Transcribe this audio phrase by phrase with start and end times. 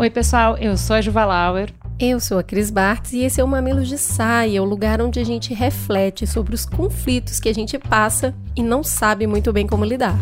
[0.00, 1.70] Oi, pessoal, eu sou a Juva Lauer.
[1.98, 5.18] Eu sou a Cris Bartz e esse é o Mamilos de Saia, o lugar onde
[5.18, 9.66] a gente reflete sobre os conflitos que a gente passa e não sabe muito bem
[9.66, 10.14] como lidar.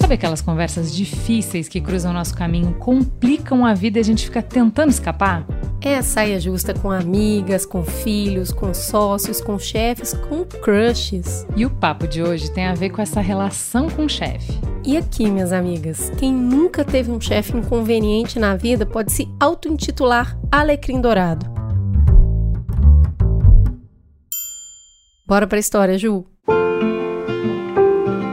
[0.00, 4.40] Sabe aquelas conversas difíceis que cruzam nosso caminho, complicam a vida e a gente fica
[4.40, 5.44] tentando escapar?
[5.84, 11.44] É a saia justa com amigas, com filhos, com sócios, com chefes, com crushes.
[11.56, 14.52] E o papo de hoje tem a ver com essa relação com o chefe.
[14.86, 20.38] E aqui, minhas amigas, quem nunca teve um chefe inconveniente na vida pode se auto-intitular
[20.52, 21.46] Alecrim Dourado.
[25.26, 26.24] Bora pra história, Ju.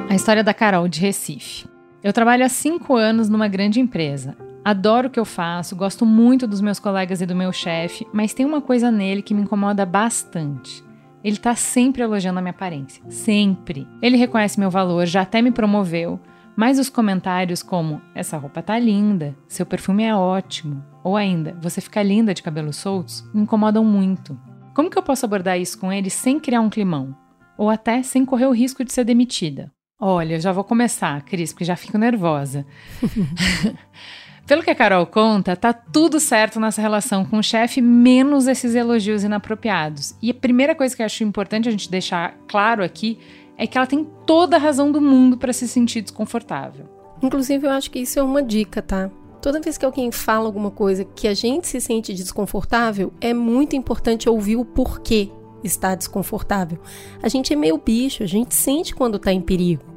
[0.07, 1.67] A história da Carol de Recife.
[2.03, 4.37] Eu trabalho há cinco anos numa grande empresa.
[4.63, 8.33] Adoro o que eu faço, gosto muito dos meus colegas e do meu chefe, mas
[8.33, 10.83] tem uma coisa nele que me incomoda bastante.
[11.23, 13.03] Ele tá sempre elogiando a minha aparência.
[13.09, 13.87] Sempre.
[14.01, 16.19] Ele reconhece meu valor, já até me promoveu,
[16.55, 21.79] mas os comentários como essa roupa tá linda, seu perfume é ótimo, ou ainda você
[21.79, 24.37] fica linda de cabelos soltos, me incomodam muito.
[24.73, 27.15] Como que eu posso abordar isso com ele sem criar um climão?
[27.57, 29.71] Ou até sem correr o risco de ser demitida?
[29.99, 32.65] Olha, eu já vou começar, Cris, porque já fico nervosa.
[34.49, 38.73] Pelo que a Carol conta, tá tudo certo nessa relação com o chefe, menos esses
[38.73, 40.15] elogios inapropriados.
[40.19, 43.19] E a primeira coisa que eu acho importante a gente deixar claro aqui
[43.55, 46.87] é que ela tem toda a razão do mundo para se sentir desconfortável.
[47.21, 49.11] Inclusive, eu acho que isso é uma dica, tá?
[49.39, 53.75] Toda vez que alguém fala alguma coisa que a gente se sente desconfortável, é muito
[53.75, 55.29] importante ouvir o porquê
[55.63, 56.79] está desconfortável.
[57.21, 59.88] A gente é meio bicho, a gente sente quando está em perigo.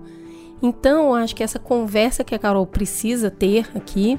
[0.62, 4.18] Então, acho que essa conversa que a Carol precisa ter aqui,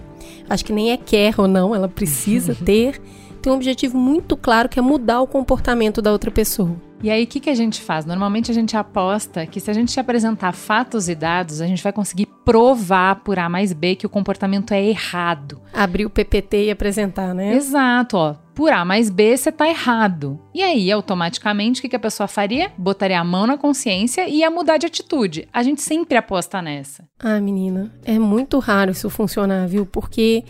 [0.50, 3.02] acho que nem é quer ou não, ela precisa ter,
[3.44, 6.76] tem um objetivo muito claro que é mudar o comportamento da outra pessoa.
[7.04, 8.06] E aí, o que, que a gente faz?
[8.06, 11.84] Normalmente a gente aposta que se a gente te apresentar fatos e dados, a gente
[11.84, 15.62] vai conseguir provar por A mais B que o comportamento é errado.
[15.74, 17.54] Abrir o PPT e apresentar, né?
[17.54, 18.36] Exato, ó.
[18.56, 20.40] Por A mais B, você tá errado.
[20.54, 22.72] E aí, automaticamente, o que, que a pessoa faria?
[22.78, 25.50] Botaria a mão na consciência e ia mudar de atitude.
[25.52, 27.06] A gente sempre aposta nessa.
[27.20, 29.86] Ah, menina, é muito raro isso funcionar, viu?
[29.86, 30.46] Porque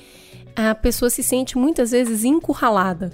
[0.55, 3.11] a pessoa se sente muitas vezes encurralada.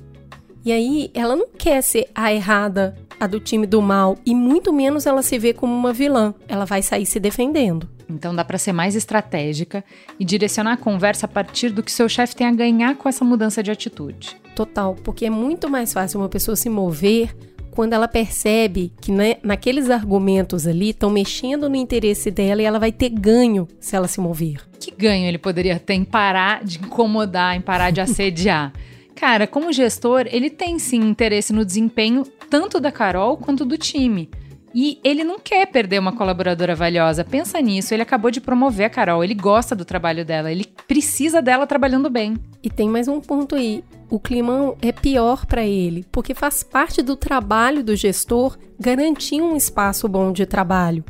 [0.64, 4.72] E aí, ela não quer ser a errada a do time do mal, e muito
[4.72, 6.34] menos ela se vê como uma vilã.
[6.48, 7.90] Ela vai sair se defendendo.
[8.10, 9.84] Então dá para ser mais estratégica
[10.20, 13.26] e direcionar a conversa a partir do que seu chefe tem a ganhar com essa
[13.26, 14.38] mudança de atitude.
[14.56, 17.36] Total, porque é muito mais fácil uma pessoa se mover
[17.72, 22.80] quando ela percebe que né, naqueles argumentos ali estão mexendo no interesse dela e ela
[22.80, 24.62] vai ter ganho se ela se mover.
[24.80, 28.74] Que ganho ele poderia ter em parar de incomodar, em parar de assediar?
[29.16, 34.30] Cara, como gestor, ele tem sim interesse no desempenho tanto da Carol quanto do time.
[34.74, 37.24] E ele não quer perder uma colaboradora valiosa.
[37.24, 41.42] Pensa nisso, ele acabou de promover a Carol, ele gosta do trabalho dela, ele precisa
[41.42, 42.36] dela trabalhando bem.
[42.62, 43.84] E tem mais um ponto aí.
[44.10, 49.56] O climão é pior para ele, porque faz parte do trabalho do gestor garantir um
[49.56, 51.04] espaço bom de trabalho.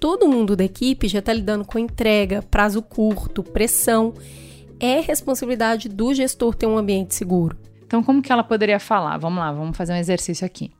[0.00, 4.14] Todo mundo da equipe já está lidando com entrega, prazo curto, pressão
[4.78, 7.56] é responsabilidade do gestor ter um ambiente seguro.
[7.86, 9.16] Então, como que ela poderia falar?
[9.18, 10.70] Vamos lá, vamos fazer um exercício aqui.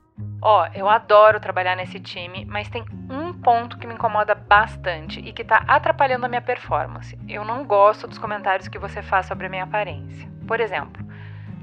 [0.41, 5.19] Ó, oh, eu adoro trabalhar nesse time, mas tem um ponto que me incomoda bastante
[5.19, 7.17] e que tá atrapalhando a minha performance.
[7.27, 10.29] Eu não gosto dos comentários que você faz sobre a minha aparência.
[10.47, 11.05] Por exemplo,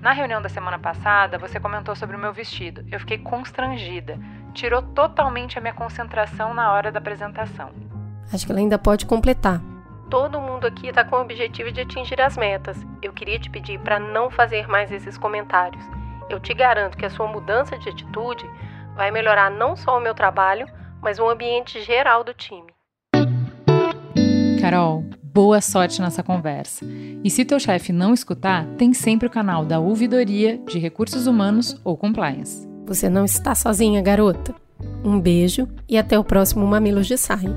[0.00, 2.84] na reunião da semana passada, você comentou sobre o meu vestido.
[2.93, 4.19] Eu fiquei constrangida.
[4.53, 7.70] Tirou totalmente a minha concentração na hora da apresentação.
[8.32, 9.62] Acho que ela ainda pode completar.
[10.10, 12.76] Todo mundo aqui está com o objetivo de atingir as metas.
[13.00, 15.82] Eu queria te pedir para não fazer mais esses comentários.
[16.29, 18.49] Eu te garanto que a sua mudança de atitude
[18.95, 20.67] vai melhorar não só o meu trabalho,
[21.03, 22.73] mas o ambiente geral do time.
[24.61, 26.85] Carol, boa sorte nessa conversa.
[27.23, 31.79] E se teu chefe não escutar, tem sempre o canal da Ouvidoria de Recursos Humanos
[31.85, 32.67] ou Compliance.
[32.87, 34.55] Você não está sozinha, garota.
[35.05, 37.53] Um beijo e até o próximo Mamilos de Saia.